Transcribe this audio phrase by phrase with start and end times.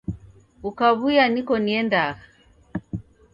[0.69, 2.23] Ukaw'uya niko niendagha.